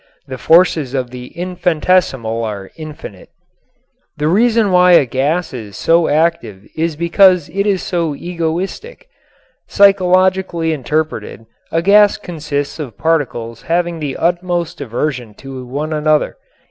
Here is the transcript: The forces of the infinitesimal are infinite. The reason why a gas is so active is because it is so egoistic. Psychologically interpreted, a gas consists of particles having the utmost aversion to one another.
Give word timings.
The 0.25 0.39
forces 0.39 0.95
of 0.95 1.11
the 1.11 1.25
infinitesimal 1.37 2.43
are 2.43 2.71
infinite. 2.75 3.29
The 4.17 4.27
reason 4.27 4.71
why 4.71 4.93
a 4.93 5.05
gas 5.05 5.53
is 5.53 5.77
so 5.77 6.07
active 6.07 6.65
is 6.75 6.95
because 6.95 7.49
it 7.49 7.67
is 7.67 7.83
so 7.83 8.15
egoistic. 8.15 9.07
Psychologically 9.67 10.73
interpreted, 10.73 11.45
a 11.71 11.83
gas 11.83 12.17
consists 12.17 12.79
of 12.79 12.97
particles 12.97 13.61
having 13.61 13.99
the 13.99 14.17
utmost 14.17 14.81
aversion 14.81 15.35
to 15.35 15.67
one 15.67 15.93
another. 15.93 16.37